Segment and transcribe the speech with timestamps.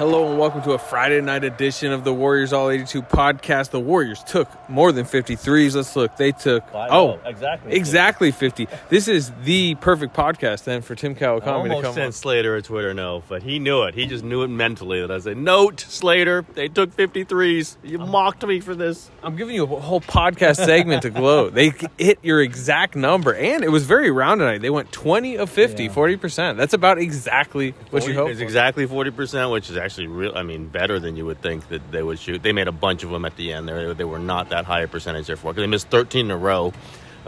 [0.00, 3.68] Hello and welcome to a Friday night edition of the Warriors All 82 podcast.
[3.68, 5.74] The Warriors took more than 53s.
[5.74, 6.16] Let's look.
[6.16, 7.74] They took oh, exactly.
[7.74, 8.66] exactly 50.
[8.88, 12.12] This is the perfect podcast then for Tim I Kawakami to almost come sent on.
[12.12, 13.94] Slater a Twitter note, but he knew it.
[13.94, 17.76] He just knew it mentally that I said, "Note, Slater, they took 53s.
[17.82, 21.52] You mocked me for this." I'm giving you a whole podcast segment to gloat.
[21.52, 24.62] They hit your exact number and it was very round tonight.
[24.62, 26.56] They went 20 of 50, 40%.
[26.56, 28.30] That's about exactly what you hope.
[28.30, 30.32] It's exactly 40%, which is actually real.
[30.36, 32.42] I mean, better than you would think that they would shoot.
[32.42, 33.68] They made a bunch of them at the end.
[33.68, 36.36] They, they were not that high a percentage therefore because they missed 13 in a
[36.36, 36.72] row.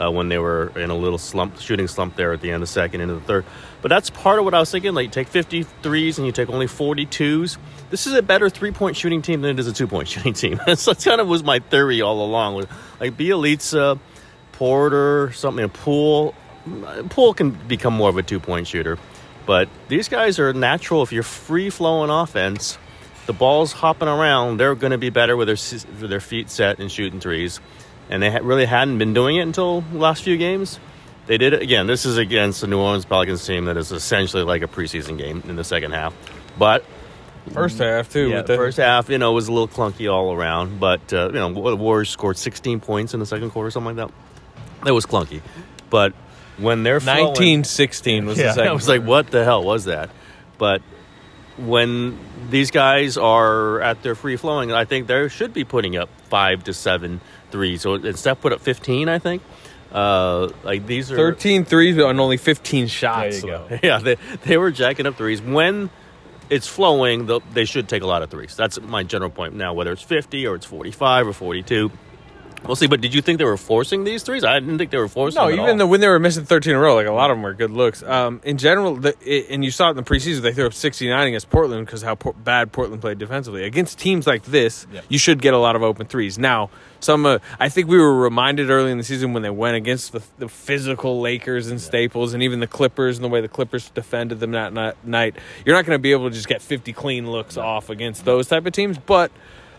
[0.00, 2.60] Uh, when they were in a little slump, shooting slump there at the end of
[2.62, 3.44] the second into the third.
[3.82, 4.94] But that's part of what I was thinking.
[4.94, 7.58] Like, you take 53s and you take only 42s.
[7.90, 10.32] This is a better three point shooting team than it is a two point shooting
[10.32, 10.58] team.
[10.76, 12.66] so that's kind of was my theory all along.
[13.00, 13.98] Like, Bjelica,
[14.52, 16.34] Porter, something, a Poole.
[17.10, 18.98] Poole can become more of a two point shooter.
[19.46, 21.02] But these guys are natural.
[21.02, 22.78] If you're free flowing offense,
[23.26, 25.56] the ball's hopping around, they're going to be better with their,
[26.00, 27.60] with their feet set and shooting threes.
[28.10, 30.78] And they really hadn't been doing it until the last few games.
[31.26, 31.86] They did it again.
[31.86, 35.42] This is against the New Orleans Pelicans team that is essentially like a preseason game
[35.46, 36.14] in the second half.
[36.58, 36.84] But
[37.52, 38.28] First half, too.
[38.28, 40.78] yeah, the the first half, you know, was a little clunky all around.
[40.78, 44.08] But uh, you know, the Warriors scored 16 points in the second quarter, something like
[44.08, 44.14] that.
[44.84, 45.42] That was clunky.
[45.90, 46.12] But
[46.62, 48.70] when they're flowing- 19 16 was the yeah, second.
[48.70, 50.10] I was like, what the hell was that?
[50.58, 50.82] But
[51.58, 52.18] when
[52.50, 56.64] these guys are at their free flowing, I think they should be putting up five
[56.64, 57.20] to seven
[57.50, 57.82] threes.
[57.82, 59.42] So instead, put up 15, I think.
[59.90, 63.42] Uh, like these are 13 threes and only 15 shots.
[63.42, 63.78] There you go.
[63.82, 65.42] Yeah, they, they were jacking up threes.
[65.42, 65.90] When
[66.48, 68.56] it's flowing, they should take a lot of threes.
[68.56, 69.54] That's my general point.
[69.54, 71.90] Now, whether it's 50 or it's 45 or 42,
[72.66, 72.86] we'll see.
[72.86, 74.44] But did you think they were forcing these threes?
[74.44, 75.76] I didn't think they were forcing No, them at even all.
[75.78, 77.54] though when they were missing 13 in a row, like a lot of them were
[77.54, 78.02] good looks.
[78.02, 80.74] Um, in general, the, it, and you saw it in the preseason, they threw up
[80.74, 83.64] 69 against Portland because how por- bad Portland played defensively.
[83.64, 86.38] Against teams like this, you should get a lot of open threes.
[86.38, 89.76] Now, some, uh, I think we were reminded early in the season when they went
[89.76, 93.48] against the, the physical Lakers and Staples, and even the Clippers, and the way the
[93.48, 94.72] Clippers defended them that
[95.04, 95.34] night.
[95.64, 98.46] You're not going to be able to just get 50 clean looks off against those
[98.46, 99.32] type of teams, but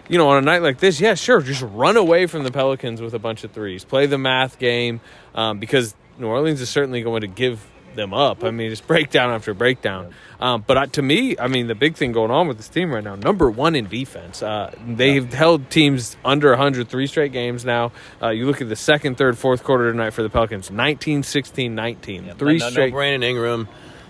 [0.09, 3.02] you know, on a night like this, yeah, sure, just run away from the Pelicans
[3.02, 3.84] with a bunch of threes.
[3.86, 5.02] Play the math game
[5.34, 7.66] um, because New Orleans is certainly going to give
[7.96, 8.44] them up.
[8.44, 10.13] I mean, it's breakdown after breakdown.
[10.40, 12.92] Um, but I, to me, I mean, the big thing going on with this team
[12.92, 14.42] right now, number one in defense.
[14.42, 17.92] Uh, they've held teams under 100 three straight games now.
[18.22, 21.75] Uh, you look at the second, third, fourth quarter tonight for the Pelicans 19, 16,
[21.75, 22.34] 19.
[22.36, 22.90] three no, straight.
[22.90, 23.68] No Brandon Ingram.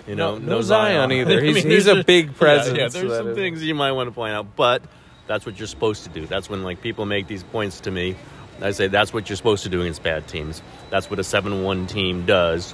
[0.08, 1.42] You know, No- no Zion either.
[1.42, 4.34] He's- he's a big presence, Yeah, so there's some things you might want to point
[4.34, 4.82] out, but
[5.28, 6.26] that's what you're supposed to do.
[6.26, 8.16] That's when like people make these points to me.
[8.62, 10.62] I say that's what you're supposed to do against bad teams.
[10.90, 12.74] That's what a seven-one team does.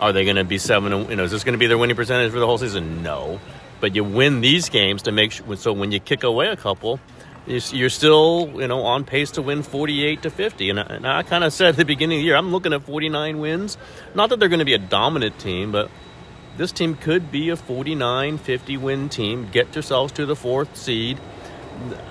[0.00, 1.08] Are they going to be seven?
[1.08, 3.02] You know, is this going to be their winning percentage for the whole season?
[3.02, 3.40] No,
[3.80, 5.56] but you win these games to make sure.
[5.56, 7.00] So when you kick away a couple,
[7.46, 10.70] you- you're still you know on pace to win 48 to 50.
[10.70, 12.72] And I, and I kind of said at the beginning of the year, I'm looking
[12.74, 13.78] at 49 wins.
[14.14, 15.90] Not that they're going to be a dominant team, but
[16.58, 19.48] this team could be a 49 50 win team.
[19.50, 21.18] Get yourselves to the fourth seed.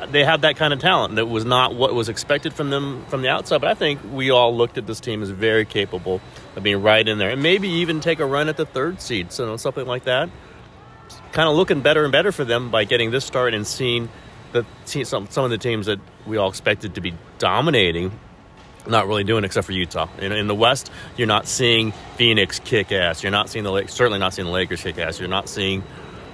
[0.10, 1.16] They have that kind of talent.
[1.16, 3.62] That was not what was expected from them from the outside.
[3.62, 6.22] But I think we all looked at this team as very capable
[6.56, 9.32] of being right in there, and maybe even take a run at the third seed,
[9.32, 10.30] so something like that.
[11.32, 14.10] Kind of looking better and better for them by getting this start and seeing
[14.52, 18.12] the some some of the teams that we all expected to be dominating
[18.88, 20.08] not really doing except for Utah.
[20.20, 23.24] In, in the West, you're not seeing Phoenix kick ass.
[23.24, 25.20] You're not seeing the certainly not seeing the Lakers kick ass.
[25.20, 25.84] You're not seeing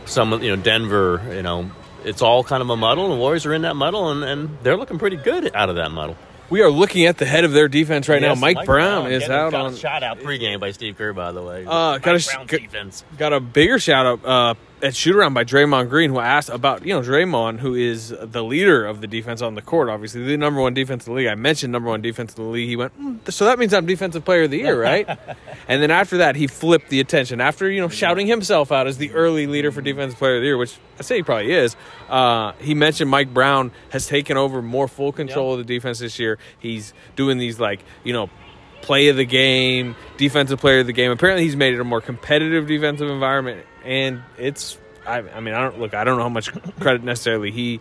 [0.06, 1.22] some you know Denver.
[1.34, 1.72] You know,
[2.06, 3.06] it's all kind of a muddle.
[3.06, 5.76] And the Warriors are in that muddle, and, and they're looking pretty good out of
[5.76, 6.18] that muddle.
[6.50, 8.30] We are looking at the head of their defense right now.
[8.32, 9.74] Yes, Mike, Brown, is getting- out got on.
[9.74, 11.66] a shout out pregame by Steve Kerr, by the way.
[11.66, 13.06] Uh, Mike gotta sh- Brown's g- defense.
[13.18, 14.26] Got a bigger shout out.
[14.26, 14.54] Uh,
[14.84, 18.44] at shoot around by Draymond Green, who asked about you know Draymond, who is the
[18.44, 21.28] leader of the defense on the court, obviously the number one defense in the league.
[21.28, 22.68] I mentioned number one defense in the league.
[22.68, 25.08] He went, mm, so that means I'm defensive player of the year, right?
[25.68, 28.98] and then after that, he flipped the attention after you know shouting himself out as
[28.98, 31.76] the early leader for defensive player of the year, which I say he probably is.
[32.10, 35.60] Uh, he mentioned Mike Brown has taken over more full control yep.
[35.60, 36.38] of the defense this year.
[36.60, 38.30] He's doing these like you know
[38.82, 41.12] play of the game, defensive player of the game.
[41.12, 44.78] Apparently, he's made it a more competitive defensive environment, and it's.
[45.06, 45.94] I, I mean, I don't look.
[45.94, 47.80] I don't know how much credit necessarily he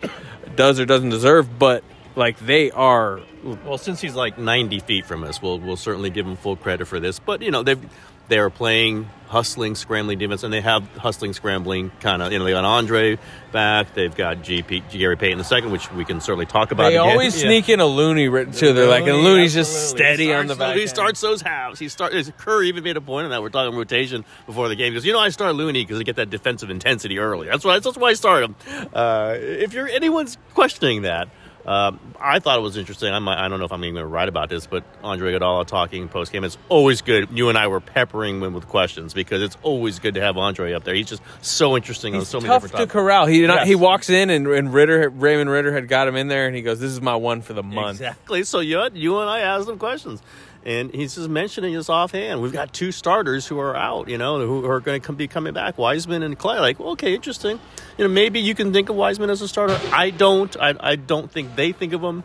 [0.57, 1.85] does or doesn't deserve, but
[2.17, 3.21] like they are.
[3.65, 6.87] Well, since he's like 90 feet from us, we'll we'll certainly give him full credit
[6.87, 7.19] for this.
[7.19, 7.81] But you know, they've
[8.31, 12.33] they are playing hustling, scrambling defense, and they have hustling, scrambling kind of.
[12.33, 13.19] You know, they got Andre
[13.53, 13.93] back.
[13.95, 16.91] They've got GP, Gary Payton the second, which we can certainly talk about.
[16.91, 17.11] They again.
[17.11, 17.49] always yeah.
[17.49, 18.73] sneak in a Looney written too.
[18.73, 20.77] They're like, and Looney's just steady on the back.
[20.77, 21.79] He starts those halves.
[21.79, 22.31] He starts.
[22.39, 23.43] Curry even made a point on that.
[23.43, 26.17] We're talking rotation before the game because you know I start Looney because I get
[26.17, 27.49] that defensive intensity early.
[27.49, 27.79] That's why.
[27.79, 28.57] That's why I start him.
[28.95, 31.29] Uh, if you're anyone's questioning that.
[31.67, 33.13] Um, I thought it was interesting.
[33.13, 35.67] I'm, I don't know if I'm even going to write about this, but Andre Iguodala
[35.67, 36.45] talking post game.
[36.45, 37.29] It's always good.
[37.31, 40.73] You and I were peppering him with questions because it's always good to have Andre
[40.73, 40.95] up there.
[40.95, 42.89] He's just so interesting He's on so many different topics.
[42.89, 43.27] to corral.
[43.27, 43.67] He yes.
[43.67, 46.63] he walks in and, and Ridder Raymond Ridder had got him in there, and he
[46.63, 48.45] goes, "This is my one for the month." Exactly.
[48.45, 50.23] So you you and I asked him questions
[50.65, 52.43] and he's just mentioning this offhand.
[52.43, 55.55] We've got two starters who are out, you know, who are going to be coming
[55.55, 56.61] back, Wiseman and Klay.
[56.61, 57.59] Like, well, okay, interesting.
[57.97, 59.79] You know, maybe you can think of Wiseman as a starter.
[59.93, 60.55] I don't.
[60.61, 62.25] I, I don't think they think of him.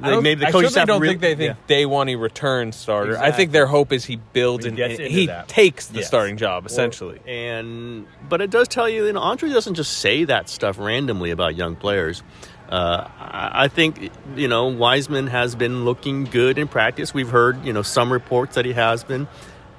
[0.00, 1.66] Like maybe the coaches I don't think they think yeah.
[1.66, 3.12] day one he returns starter.
[3.12, 3.32] Exactly.
[3.32, 5.48] I think their hope is he builds and, and he that.
[5.48, 6.08] takes the yes.
[6.08, 7.18] starting job essentially.
[7.18, 10.78] Or, and but it does tell you, you know, Andre doesn't just say that stuff
[10.78, 12.22] randomly about young players.
[12.72, 17.12] Uh, I think you know Wiseman has been looking good in practice.
[17.12, 19.28] We've heard you know some reports that he has been.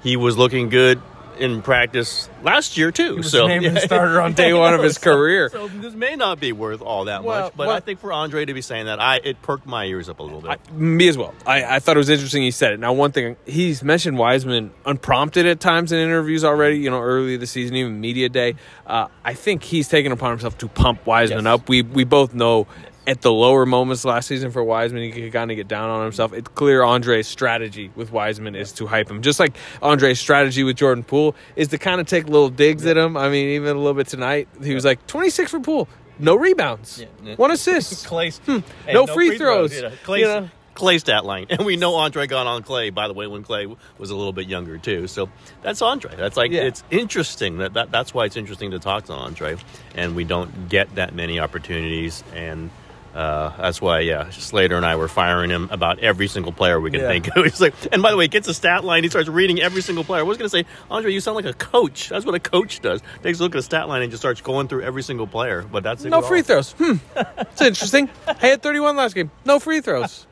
[0.03, 1.01] He was looking good
[1.37, 3.23] in practice last year too.
[3.23, 3.79] so yeah.
[3.79, 5.49] starter on day one of his career.
[5.49, 8.11] So this may not be worth all that well, much, but well, I think for
[8.11, 10.51] Andre to be saying that, I it perked my ears up a little bit.
[10.51, 11.33] I, me as well.
[11.45, 12.79] I, I thought it was interesting he said it.
[12.79, 16.77] Now, one thing he's mentioned Wiseman unprompted at times in interviews already.
[16.77, 18.55] You know, early this season, even media day.
[18.85, 21.59] Uh, I think he's taken upon himself to pump Wiseman yes.
[21.59, 21.69] up.
[21.69, 22.67] We we both know
[23.05, 26.03] at the lower moments last season for Wiseman, he could kind of get down on
[26.03, 26.33] himself.
[26.33, 29.21] It's clear Andre's strategy with Wiseman is to hype him.
[29.21, 32.97] Just like Andre's strategy with Jordan Poole is to kind of take little digs at
[32.97, 33.17] him.
[33.17, 35.87] I mean, even a little bit tonight, he was like 26 for Poole,
[36.19, 37.35] no rebounds, yeah.
[37.35, 38.59] one assist, Klay, hmm.
[38.87, 39.77] no, no, free, free throws.
[39.77, 39.93] throws.
[40.07, 40.15] Yeah.
[40.15, 40.49] You know?
[40.75, 41.47] Klay stat line.
[41.49, 44.33] And we know Andre got on Klay, by the way, when Klay was a little
[44.33, 45.07] bit younger, too.
[45.07, 45.29] So
[45.61, 46.15] that's Andre.
[46.15, 46.63] That's like, yeah.
[46.63, 47.57] it's interesting.
[47.59, 49.57] That, that That's why it's interesting to talk to Andre.
[49.95, 52.23] And we don't get that many opportunities.
[52.33, 52.71] And
[53.13, 56.89] uh, that's why, yeah, Slater and I were firing him about every single player we
[56.89, 57.09] could yeah.
[57.09, 57.43] think of.
[57.43, 59.03] He's like, and by the way, he gets a stat line.
[59.03, 60.21] He starts reading every single player.
[60.21, 62.09] I was going to say, Andre, you sound like a coach.
[62.09, 63.01] That's what a coach does.
[63.21, 65.61] Takes a look at a stat line and just starts going through every single player.
[65.61, 66.71] But that's no free throws.
[66.73, 68.09] Hmm, it's interesting.
[68.39, 69.29] Hey, had 31 last game.
[69.45, 70.25] No free throws.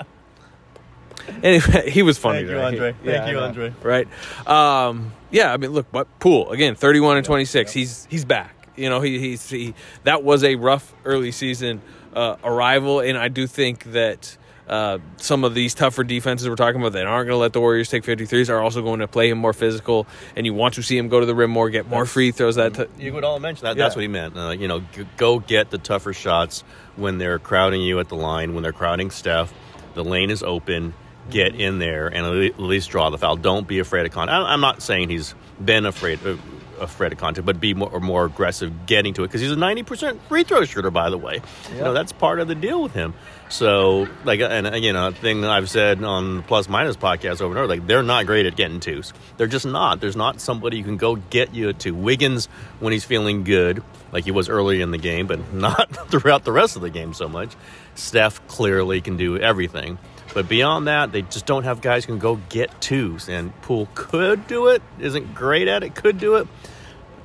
[1.43, 2.39] Anyway, he was funny.
[2.39, 2.91] Thank you, Andre.
[2.93, 3.73] Thank yeah, you, Andre.
[3.83, 4.07] Right.
[4.47, 7.75] Um, yeah, I mean, look, but Poole again, 31 and 26.
[7.75, 7.79] Yeah.
[7.79, 8.55] He's he's back.
[8.75, 9.75] You know, he he's he.
[10.03, 11.81] That was a rough early season
[12.13, 14.37] uh, arrival, and I do think that.
[14.69, 17.59] Uh, some of these tougher defenses we're talking about that aren't going to let the
[17.59, 20.83] Warriors take 53s are also going to play him more physical, and you want to
[20.83, 22.55] see him go to the rim more, get more free throws.
[22.55, 23.75] That t- you would all mention that.
[23.75, 23.83] Yeah.
[23.83, 24.37] That's what he meant.
[24.37, 26.63] Uh, you know, g- go get the tougher shots
[26.95, 29.53] when they're crowding you at the line, when they're crowding Steph.
[29.93, 30.93] The lane is open.
[31.29, 33.35] Get in there and at least draw the foul.
[33.35, 34.45] Don't be afraid of contact.
[34.47, 36.25] I'm not saying he's been afraid.
[36.25, 36.37] Uh,
[36.81, 40.19] afraid of contact, but be more, more aggressive getting to it because he's a 90%
[40.21, 41.35] free throw shooter, by the way.
[41.35, 41.73] Yep.
[41.73, 43.13] You know, that's part of the deal with him.
[43.49, 46.95] So, like, and uh, you know, a thing that I've said on the Plus Minus
[46.95, 49.13] podcast over and over, like, they're not great at getting twos.
[49.37, 49.99] They're just not.
[49.99, 52.47] There's not somebody who can go get you to Wiggins
[52.79, 56.51] when he's feeling good, like he was early in the game, but not throughout the
[56.51, 57.55] rest of the game so much.
[57.95, 59.97] Steph clearly can do everything.
[60.33, 63.27] But beyond that, they just don't have guys who can go get twos.
[63.27, 66.47] And Poole could do it, isn't great at it, could do it.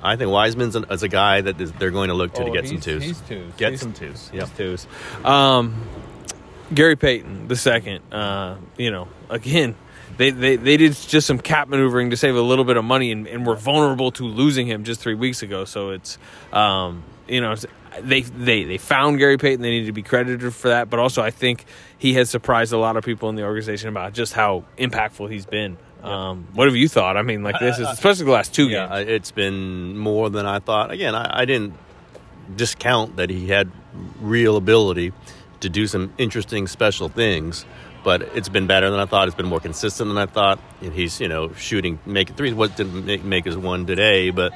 [0.06, 2.46] I think Wiseman's an, is a guy that is, they're going to look to oh,
[2.46, 3.02] to get some twos.
[3.02, 3.52] He's twos.
[3.56, 4.30] Get he's, some twos.
[4.32, 4.86] Yeah, twos.
[5.24, 5.74] Um,
[6.72, 8.12] Gary Payton the second.
[8.12, 9.74] Uh, you know, again,
[10.16, 13.12] they, they they did just some cap maneuvering to save a little bit of money,
[13.12, 15.64] and, and were vulnerable to losing him just three weeks ago.
[15.64, 16.18] So it's
[16.52, 17.54] um, you know
[18.00, 19.60] they they they found Gary Payton.
[19.60, 20.88] They need to be credited for that.
[20.88, 21.64] But also, I think
[21.98, 25.46] he has surprised a lot of people in the organization about just how impactful he's
[25.46, 25.76] been.
[26.06, 27.16] Um, what have you thought?
[27.16, 29.10] I mean, like this is especially the last two yeah, games.
[29.10, 30.90] It's been more than I thought.
[30.90, 31.74] Again, I, I didn't
[32.54, 33.70] discount that he had
[34.20, 35.12] real ability
[35.60, 37.64] to do some interesting special things
[38.04, 39.26] but it's been better than I thought.
[39.26, 40.60] It's been more consistent than I thought.
[40.80, 42.54] And he's, you know, shooting, making threes.
[42.54, 44.52] What didn't make, make his one today, but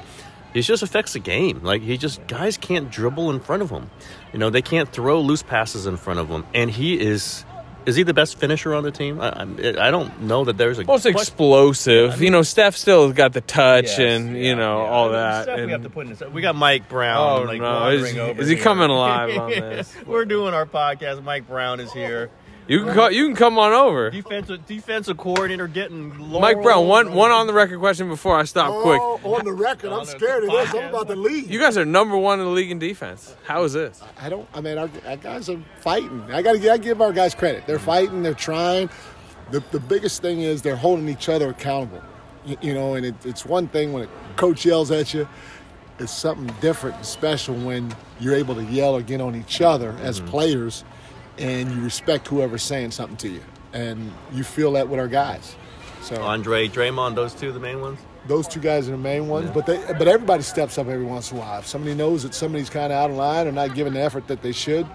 [0.53, 1.61] He just affects the game.
[1.61, 3.89] Like he just guys can't dribble in front of him.
[4.33, 7.45] You know, they can't throw loose passes in front of him, and he is.
[7.85, 9.19] Is he the best finisher on the team?
[9.19, 12.17] I, I, I don't know that there's a Most explosive.
[12.17, 15.49] Yeah, you know, Steph still got the touch yes, and you know all that.
[15.49, 16.33] and, we have to put in.
[16.33, 17.41] We got Mike Brown.
[17.41, 19.93] Oh like, no, is, is he coming alive on this?
[20.05, 21.23] We're doing our podcast.
[21.23, 22.29] Mike Brown is here.
[22.71, 24.09] You can call, you can come on over.
[24.09, 26.87] Defensive defensive coordinator getting Mike Brown.
[26.87, 28.71] One one on the record question before I stop.
[28.71, 29.25] Oh, quick.
[29.25, 30.73] On the record, I'm scared of this.
[30.73, 31.51] I'm about to leave.
[31.51, 33.35] You guys are number one in the league in defense.
[33.43, 34.01] How is this?
[34.17, 34.47] I don't.
[34.53, 36.23] I mean, our, our guys are fighting.
[36.31, 37.67] I got to give our guys credit.
[37.67, 38.23] They're fighting.
[38.23, 38.89] They're trying.
[39.51, 42.01] The the biggest thing is they're holding each other accountable.
[42.45, 45.27] You, you know, and it, it's one thing when a coach yells at you.
[45.99, 49.93] It's something different and special when you're able to yell or get on each other
[50.01, 50.29] as mm-hmm.
[50.29, 50.85] players
[51.41, 53.41] and you respect whoever's saying something to you.
[53.73, 55.55] And you feel that with our guys.
[56.01, 57.99] So Andre, Draymond, those two the main ones.
[58.27, 59.53] Those two guys are the main ones, yeah.
[59.53, 61.59] but they but everybody steps up every once in a while.
[61.59, 64.27] If somebody knows that somebody's kind of out of line or not giving the effort
[64.27, 64.85] that they should,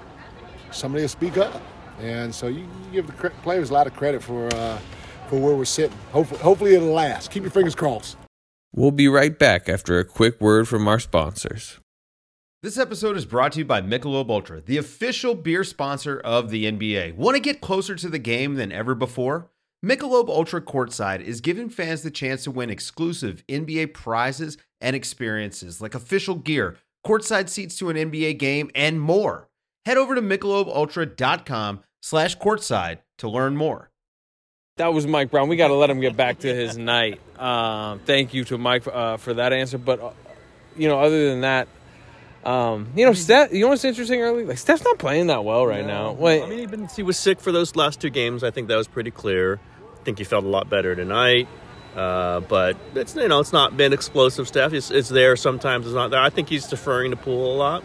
[0.70, 1.60] somebody will speak up.
[2.00, 4.78] And so you, give the players a lot of credit for uh,
[5.28, 5.96] for where we're sitting.
[6.12, 7.30] Hopefully, hopefully it'll last.
[7.30, 8.16] Keep your fingers crossed.
[8.72, 11.80] We'll be right back after a quick word from our sponsors.
[12.66, 16.64] This episode is brought to you by Michelob Ultra, the official beer sponsor of the
[16.64, 17.14] NBA.
[17.14, 19.52] Want to get closer to the game than ever before?
[19.84, 25.80] Michelob Ultra Courtside is giving fans the chance to win exclusive NBA prizes and experiences
[25.80, 29.48] like official gear, courtside seats to an NBA game, and more.
[29.84, 33.92] Head over to michelobultra.com slash courtside to learn more.
[34.78, 35.48] That was Mike Brown.
[35.48, 37.20] We got to let him get back to his night.
[37.38, 39.78] Uh, thank you to Mike uh, for that answer.
[39.78, 40.10] But, uh,
[40.76, 41.68] you know, other than that,
[42.46, 43.52] um, you know, Steph.
[43.52, 44.44] You know what's interesting early?
[44.44, 46.12] Like Steph's not playing that well right no.
[46.12, 46.12] now.
[46.12, 48.44] Wait, I mean, he, been, he was sick for those last two games.
[48.44, 49.58] I think that was pretty clear.
[50.00, 51.48] I think he felt a lot better tonight.
[51.96, 54.72] Uh, but it's you know it's not been explosive stuff.
[54.72, 55.86] It's, it's there sometimes.
[55.86, 56.20] It's not there.
[56.20, 57.84] I think he's deferring to Poole a lot.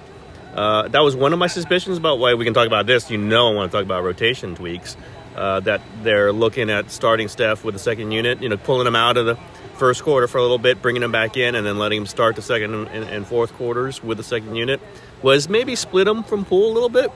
[0.54, 3.10] Uh, that was one of my suspicions about why we can talk about this.
[3.10, 4.96] You know, I want to talk about rotation tweaks.
[5.36, 8.44] Uh, that they're looking at starting Steph with the second unit.
[8.44, 9.40] You know, pulling him out of the
[9.82, 12.36] first quarter for a little bit, bringing him back in, and then letting him start
[12.36, 14.80] the second and, and fourth quarters with the second unit
[15.24, 17.12] was maybe split him from Poole a little bit.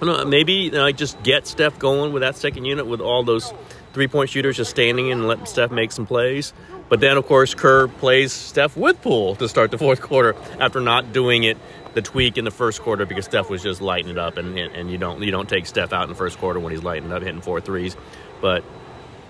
[0.00, 3.52] Know, maybe you know, just get Steph going with that second unit with all those
[3.92, 6.54] three point shooters just standing and letting Steph make some plays.
[6.88, 10.80] But then, of course, Kerr plays Steph with Poole to start the fourth quarter after
[10.80, 11.58] not doing it
[11.92, 14.90] the tweak in the first quarter because Steph was just lighting it up, and, and
[14.90, 17.22] you don't you don't take Steph out in the first quarter when he's lighting up,
[17.22, 17.98] hitting four threes.
[18.40, 18.64] But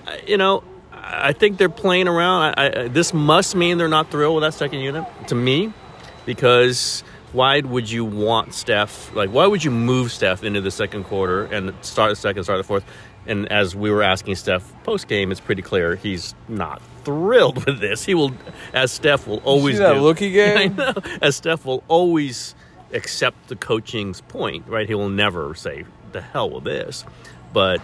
[0.07, 0.63] uh, you know,
[1.05, 2.55] I think they're playing around.
[2.57, 5.73] I, I, this must mean they're not thrilled with that second unit to me,
[6.25, 9.15] because why would you want Steph?
[9.15, 12.59] Like, why would you move Steph into the second quarter and start the second, start
[12.59, 12.85] the fourth?
[13.27, 17.81] And as we were asking Steph post game, it's pretty clear he's not thrilled with
[17.81, 18.05] this.
[18.05, 18.33] He will,
[18.73, 20.01] as Steph will always that do.
[20.01, 20.77] looky game.
[20.77, 22.55] know, as Steph will always
[22.93, 24.87] accept the coaching's point, right?
[24.89, 27.05] He will never say the hell with this,
[27.53, 27.81] but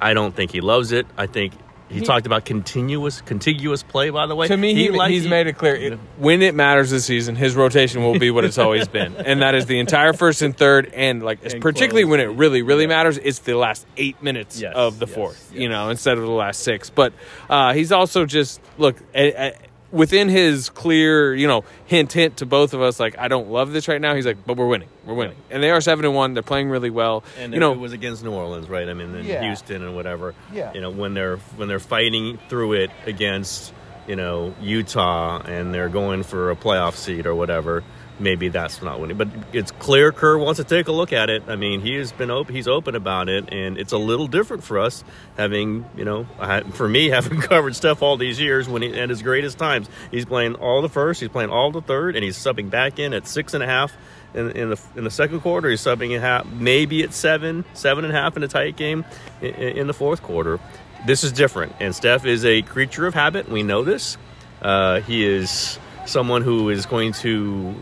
[0.00, 1.06] I don't think he loves it.
[1.16, 1.52] I think
[1.88, 4.10] he, he, talked about continuous, contiguous play.
[4.10, 6.54] By the way, to me, he, he he's he, made it clear it, when it
[6.54, 9.78] matters this season, his rotation will be what it's always been, and that is the
[9.78, 12.10] entire first and third, and like and particularly close.
[12.10, 12.88] when it really, really yeah.
[12.88, 15.50] matters, it's the last eight minutes yes, of the yes, fourth.
[15.52, 15.60] Yes.
[15.60, 16.90] You know, instead of the last six.
[16.90, 17.12] But
[17.48, 18.96] uh, he's also just look.
[19.14, 19.54] A, a,
[19.90, 23.72] within his clear, you know, hint hint to both of us, like I don't love
[23.72, 24.14] this right now.
[24.14, 26.34] He's like, but we're winning, we're winning, and they are seven and one.
[26.34, 27.24] They're playing really well.
[27.38, 28.88] And you know, it was against New Orleans, right?
[28.88, 29.42] I mean, in yeah.
[29.42, 30.34] Houston and whatever.
[30.52, 30.72] Yeah.
[30.72, 33.72] You know, when they're when they're fighting through it against
[34.06, 37.84] you know Utah and they're going for a playoff seed or whatever
[38.20, 39.16] maybe that's not winning.
[39.16, 41.44] But it's clear Kerr wants to take a look at it.
[41.48, 44.64] I mean, he has been open, he's open about it, and it's a little different
[44.64, 45.04] for us
[45.36, 46.24] having, you know,
[46.72, 49.88] for me having covered Steph all these years when he at his greatest times.
[50.10, 53.12] He's playing all the first, he's playing all the third, and he's subbing back in
[53.14, 53.96] at six and a half.
[54.34, 58.04] In, in the in the second quarter, he's subbing a half, maybe at seven, seven
[58.04, 59.06] and a half in a tight game
[59.40, 60.60] in, in the fourth quarter.
[61.06, 63.48] This is different, and Steph is a creature of habit.
[63.48, 64.18] We know this.
[64.60, 67.74] Uh, he is someone who is going to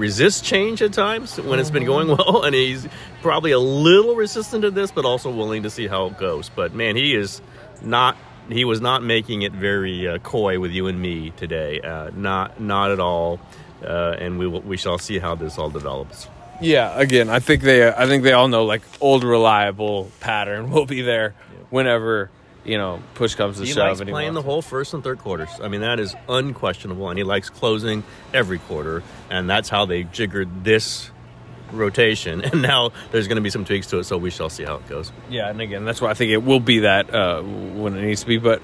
[0.00, 2.32] resist change at times when it's been going mm-hmm.
[2.32, 2.88] well, and he's
[3.22, 6.48] probably a little resistant to this, but also willing to see how it goes.
[6.48, 7.40] But man, he is
[7.82, 8.16] not.
[8.48, 11.80] He was not making it very uh, coy with you and me today.
[11.80, 13.38] Uh, not not at all.
[13.84, 16.28] Uh, and we will, we shall see how this all develops.
[16.60, 20.86] Yeah, again, I think they I think they all know like old reliable pattern will
[20.86, 21.34] be there
[21.70, 22.30] whenever
[22.64, 23.88] you know, push comes to he shove.
[23.88, 25.48] Likes and he playing the whole first and third quarters.
[25.62, 30.04] I mean, that is unquestionable, and he likes closing every quarter, and that's how they
[30.04, 31.10] jiggered this
[31.72, 32.42] rotation.
[32.50, 34.76] And now there's going to be some tweaks to it, so we shall see how
[34.76, 35.12] it goes.
[35.28, 38.22] Yeah, and again, that's why I think it will be that uh, when it needs
[38.22, 38.38] to be.
[38.38, 38.60] But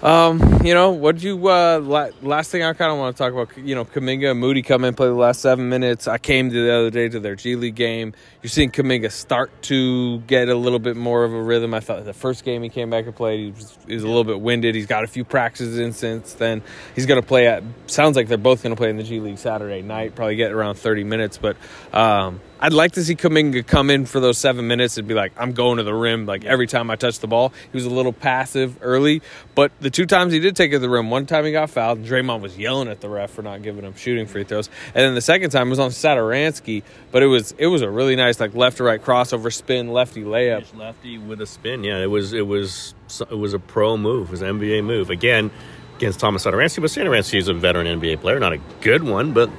[0.00, 3.32] Um, you know, what you uh la- last thing I kind of want to talk
[3.32, 6.06] about, you know, Kuminga and Moody come in play the last 7 minutes.
[6.06, 8.12] I came the other day to their G League game.
[8.40, 11.74] You're seeing Kuminga start to get a little bit more of a rhythm.
[11.74, 14.06] I thought the first game he came back and played, he was, he was a
[14.06, 14.76] little bit winded.
[14.76, 16.62] He's got a few practices in since then.
[16.94, 19.18] He's going to play at sounds like they're both going to play in the G
[19.18, 21.56] League Saturday night, probably get around 30 minutes, but
[21.92, 25.32] um I'd like to see Kuminga come in for those seven minutes and be like,
[25.36, 27.52] I'm going to the rim like every time I touch the ball.
[27.70, 29.22] He was a little passive early,
[29.54, 31.70] but the two times he did take it to the rim, one time he got
[31.70, 34.68] fouled, and Draymond was yelling at the ref for not giving him shooting free throws.
[34.88, 38.16] And then the second time was on Satoransky, but it was it was a really
[38.16, 40.76] nice like left to right crossover spin, lefty layup.
[40.76, 41.84] Lefty with a spin.
[41.84, 44.28] Yeah, it was it was it was a pro move.
[44.28, 45.10] It was an NBA move.
[45.10, 45.52] Again,
[45.98, 49.50] against Thomas Satoransky, but Satoransky is a veteran NBA player, not a good one, but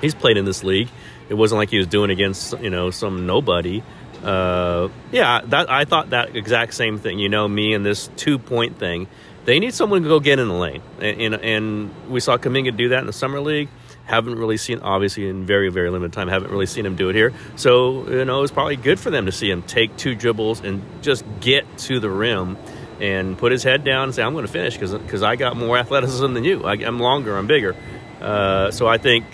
[0.00, 0.88] he's played in this league.
[1.30, 3.82] It wasn't like he was doing against you know some nobody.
[4.22, 7.20] Uh, yeah, that I thought that exact same thing.
[7.20, 9.06] You know, me and this two point thing.
[9.46, 12.76] They need someone to go get in the lane, and, and, and we saw Kuminga
[12.76, 13.70] do that in the summer league.
[14.04, 16.28] Haven't really seen, obviously, in very very limited time.
[16.28, 17.32] Haven't really seen him do it here.
[17.56, 20.82] So you know, it's probably good for them to see him take two dribbles and
[21.00, 22.58] just get to the rim
[23.00, 25.56] and put his head down and say, "I'm going to finish because because I got
[25.56, 26.64] more athleticism than you.
[26.64, 27.38] I, am longer.
[27.38, 27.76] I'm bigger."
[28.20, 29.24] Uh, so I think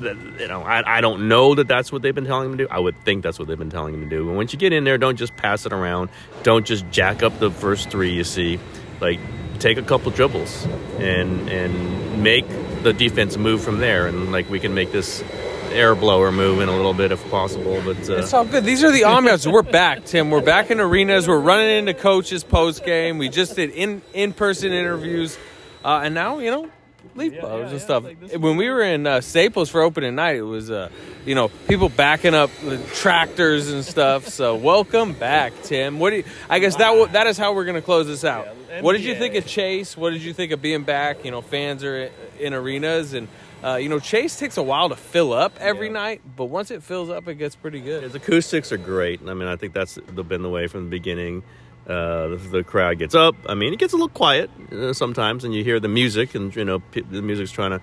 [0.00, 2.68] you know, I, I don't know that that's what they've been telling him to do.
[2.70, 4.28] I would think that's what they've been telling him to do.
[4.28, 6.10] And once you get in there, don't just pass it around.
[6.42, 8.58] Don't just jack up the first three you see.
[9.00, 9.20] Like,
[9.58, 10.66] take a couple dribbles
[10.98, 12.46] and and make
[12.82, 14.06] the defense move from there.
[14.06, 15.22] And like, we can make this
[15.70, 17.80] air blower move in a little bit if possible.
[17.84, 18.64] But uh, it's all good.
[18.64, 19.50] These are the ambiance.
[19.50, 20.30] We're back, Tim.
[20.30, 21.28] We're back in arenas.
[21.28, 23.18] We're running into coaches post game.
[23.18, 25.38] We just did in in person interviews,
[25.84, 26.70] uh, and now you know
[27.14, 28.04] leaf yeah, blowers yeah, and stuff.
[28.04, 30.88] Like when we were in uh, Staples for opening night, it was uh,
[31.24, 34.28] you know people backing up the tractors and stuff.
[34.28, 35.98] so welcome back, Tim.
[35.98, 38.46] What do you, I guess that that is how we're gonna close this out.
[38.68, 39.96] Yeah, what did you think of Chase?
[39.96, 41.24] What did you think of being back?
[41.24, 43.28] You know, fans are in arenas and.
[43.60, 46.80] Uh, you know, Chase takes a while to fill up every night, but once it
[46.80, 48.04] fills up, it gets pretty good.
[48.04, 49.20] His acoustics are great.
[49.26, 51.42] I mean, I think that's been the way from the beginning.
[51.88, 53.34] Uh, the, the, crowd gets up.
[53.48, 56.54] I mean, it gets a little quiet uh, sometimes, and you hear the music, and
[56.54, 57.80] you know p- the music's trying to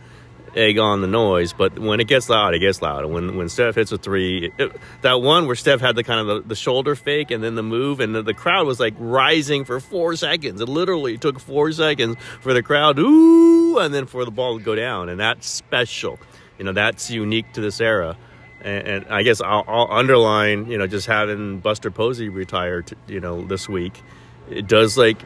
[0.55, 1.53] egg on the noise.
[1.53, 3.03] But when it gets loud, it gets loud.
[3.03, 4.71] And when when Steph hits a three, it,
[5.01, 7.63] that one where Steph had the kind of the, the shoulder fake and then the
[7.63, 10.61] move, and the, the, crowd was like rising for four seconds.
[10.61, 14.63] It literally took four seconds for the crowd, ooh, and then for the ball to
[14.63, 16.20] go down, and that's special.
[16.59, 18.18] You know, that's unique to this era
[18.66, 23.20] and, and I guess I'll, I'll, underline, you know, just having Buster Posey retire, you
[23.20, 24.01] know, this week.
[24.50, 25.18] It does like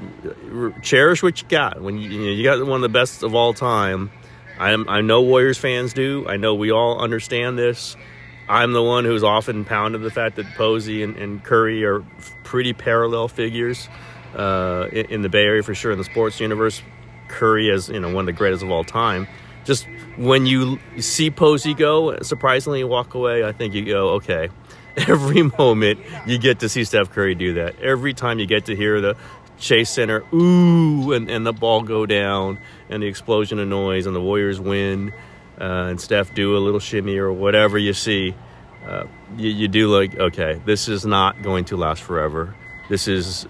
[0.82, 1.82] cherish what you got.
[1.82, 4.12] When you, you, know, you got one of the best of all time,
[4.60, 6.26] I I know Warriors fans do.
[6.28, 7.96] I know we all understand this.
[8.50, 12.04] I'm the one who's often pounded the fact that Posey and, and Curry are
[12.44, 13.88] pretty parallel figures
[14.36, 15.92] uh, in, in the Bay Area for sure.
[15.92, 16.82] In the sports universe,
[17.30, 19.28] Curry is you know one of the greatest of all time
[19.66, 19.88] just
[20.20, 24.50] when you see Posey go, surprisingly walk away, I think you go, okay.
[24.98, 27.80] Every moment you get to see Steph Curry do that.
[27.80, 29.16] Every time you get to hear the
[29.60, 34.16] Chase Center, ooh, and, and the ball go down and the explosion of noise and
[34.16, 35.14] the Warriors win
[35.58, 38.36] uh, and Steph do a little shimmy or whatever you see,
[38.86, 39.06] uh,
[39.38, 42.56] you, you do like, okay, this is not going to last forever.
[42.90, 43.48] This is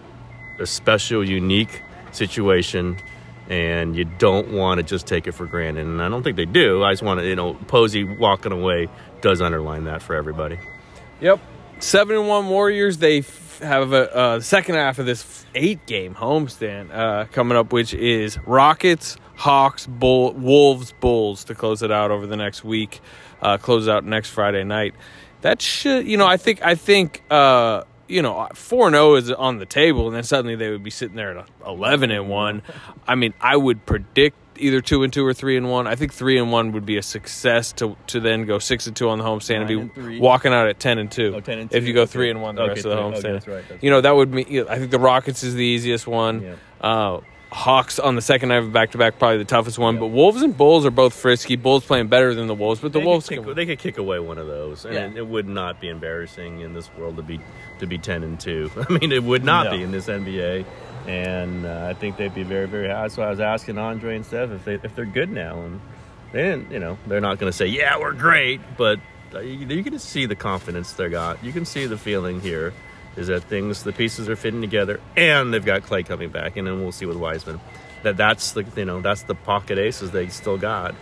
[0.60, 2.98] a special, unique situation
[3.50, 5.86] and you don't want to just take it for granted.
[5.88, 6.84] And I don't think they do.
[6.84, 8.88] I just want to, you know, Posey walking away
[9.22, 10.60] does underline that for everybody.
[11.20, 11.40] Yep.
[11.80, 13.00] Seven and one Warriors.
[13.00, 17.74] They f- have a, a, second half of this eight game homestand uh, coming up,
[17.74, 23.02] which is Rockets, Hawks, Bull, Wolves, Bulls to close it out over the next week.
[23.42, 24.94] Uh, close out next Friday night.
[25.42, 29.16] That should, you know, I think, I think, uh, you know, four and zero oh
[29.16, 32.28] is on the table, and then suddenly they would be sitting there at eleven and
[32.28, 32.62] one.
[33.08, 35.88] I mean, I would predict either two and two or three and one.
[35.88, 38.96] I think three and one would be a success to to then go six and
[38.96, 41.34] two on the homestand and be and walking out at ten and two.
[41.36, 41.78] Oh, 10 and two.
[41.78, 43.66] If you go three and one the okay, rest of the homestand, okay, that's right,
[43.70, 44.66] that's you know that would mean.
[44.68, 46.42] I think the Rockets is the easiest one.
[46.42, 46.56] Yeah.
[46.82, 49.98] Uh, Hawks on the second night of back to back, probably the toughest one.
[49.98, 51.56] But Wolves and Bulls are both frisky.
[51.56, 53.56] Bulls playing better than the Wolves, but the they Wolves could kick, can...
[53.56, 55.20] they could kick away one of those, and yeah.
[55.20, 57.40] it would not be embarrassing in this world to be
[57.80, 58.70] to be ten and two.
[58.90, 59.72] I mean, it would not no.
[59.72, 60.64] be in this NBA,
[61.08, 63.08] and uh, I think they'd be very very high.
[63.08, 65.82] So I was asking Andre and Steph if they if they're good now, and
[66.32, 66.72] they didn't.
[66.72, 69.00] You know, they're not going to say yeah we're great, but
[69.34, 71.44] uh, you, you can see the confidence they got.
[71.44, 72.74] You can see the feeling here
[73.20, 76.66] is that things the pieces are fitting together, and they've got Klay coming back, and
[76.66, 77.60] then we'll see with Wiseman
[78.04, 80.96] that that's the you know that's the pocket aces they still got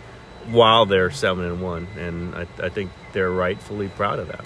[0.50, 4.44] while they're seven and one, and I, I think they're rightfully proud of that.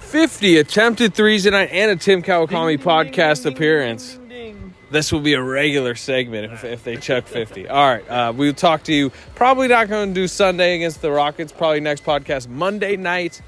[0.00, 4.18] 50 attempted threes tonight and a Tim Kawakami podcast ding, appearance.
[4.28, 7.68] Ding, This will be a regular segment if, if they chuck 50.
[7.68, 8.08] All right.
[8.08, 9.10] Uh, we'll talk to you.
[9.34, 11.50] Probably not going to do Sunday against the Rockets.
[11.50, 13.42] Probably next podcast, Monday night.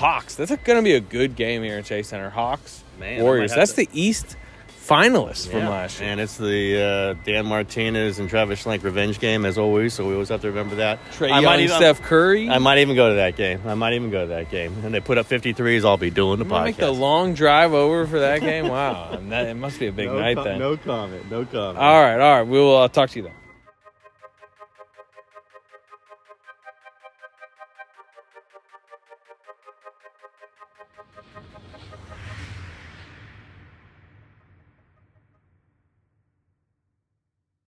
[0.00, 0.34] Hawks.
[0.34, 2.30] That's going to be a good game here in Chase Center.
[2.30, 3.54] Hawks, Man, Warriors.
[3.54, 4.36] That's to- the East
[4.84, 6.10] finalists from Yeah, last year.
[6.10, 10.14] And it's the uh, Dan Martinez and Travis Schlenk revenge game, as always, so we
[10.14, 10.98] always have to remember that.
[11.12, 12.48] Trae I Young, might even, Steph Curry.
[12.48, 13.60] I might even go to that game.
[13.66, 14.74] I might even go to that game.
[14.84, 18.06] And they put up 53s, I'll be doing the I'm make the long drive over
[18.06, 18.68] for that game.
[18.68, 20.58] Wow, that, it must be a big no night com- then.
[20.58, 21.30] No comment.
[21.30, 21.78] No comment.
[21.78, 22.46] All right, all right.
[22.48, 23.32] We will uh, talk to you then.